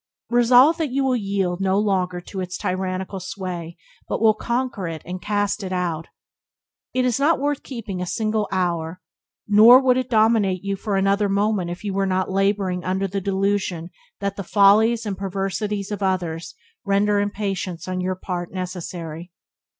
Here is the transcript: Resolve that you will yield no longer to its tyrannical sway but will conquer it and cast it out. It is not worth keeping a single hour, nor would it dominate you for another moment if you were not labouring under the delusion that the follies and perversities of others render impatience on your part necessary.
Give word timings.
Resolve 0.31 0.77
that 0.77 0.89
you 0.89 1.03
will 1.03 1.15
yield 1.15 1.61
no 1.61 1.77
longer 1.77 2.19
to 2.21 2.39
its 2.41 2.57
tyrannical 2.57 3.19
sway 3.19 3.77
but 4.09 4.19
will 4.19 4.33
conquer 4.33 4.87
it 4.87 5.03
and 5.05 5.21
cast 5.21 5.61
it 5.61 5.71
out. 5.71 6.07
It 6.91 7.05
is 7.05 7.19
not 7.19 7.37
worth 7.39 7.61
keeping 7.61 8.01
a 8.01 8.07
single 8.07 8.47
hour, 8.51 8.99
nor 9.47 9.79
would 9.79 9.97
it 9.97 10.09
dominate 10.09 10.63
you 10.63 10.75
for 10.75 10.95
another 10.95 11.29
moment 11.29 11.69
if 11.69 11.83
you 11.83 11.93
were 11.93 12.07
not 12.07 12.31
labouring 12.31 12.83
under 12.83 13.07
the 13.07 13.21
delusion 13.21 13.91
that 14.21 14.37
the 14.37 14.43
follies 14.43 15.05
and 15.05 15.15
perversities 15.15 15.91
of 15.91 16.01
others 16.01 16.55
render 16.83 17.19
impatience 17.19 17.87
on 17.87 18.01
your 18.01 18.15
part 18.15 18.51
necessary. 18.51 19.31